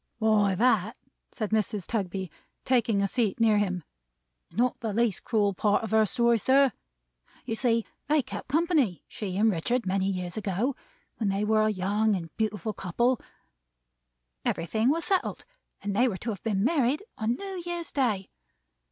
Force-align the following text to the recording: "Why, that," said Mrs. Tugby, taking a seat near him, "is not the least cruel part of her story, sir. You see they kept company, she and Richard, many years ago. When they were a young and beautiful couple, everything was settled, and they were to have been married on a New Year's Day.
"Why, 0.17 0.55
that," 0.55 0.97
said 1.31 1.51
Mrs. 1.51 1.85
Tugby, 1.85 2.31
taking 2.65 3.03
a 3.03 3.07
seat 3.07 3.39
near 3.39 3.59
him, 3.59 3.83
"is 4.49 4.57
not 4.57 4.79
the 4.79 4.93
least 4.95 5.23
cruel 5.23 5.53
part 5.53 5.83
of 5.83 5.91
her 5.91 6.07
story, 6.07 6.39
sir. 6.39 6.71
You 7.45 7.53
see 7.53 7.85
they 8.07 8.23
kept 8.23 8.47
company, 8.47 9.03
she 9.07 9.37
and 9.37 9.51
Richard, 9.51 9.85
many 9.85 10.07
years 10.07 10.37
ago. 10.37 10.75
When 11.17 11.29
they 11.29 11.43
were 11.45 11.67
a 11.67 11.69
young 11.69 12.15
and 12.15 12.35
beautiful 12.35 12.73
couple, 12.73 13.21
everything 14.43 14.89
was 14.89 15.05
settled, 15.05 15.45
and 15.83 15.95
they 15.95 16.07
were 16.07 16.17
to 16.17 16.31
have 16.31 16.41
been 16.41 16.63
married 16.63 17.03
on 17.19 17.33
a 17.33 17.33
New 17.35 17.61
Year's 17.63 17.91
Day. 17.91 18.31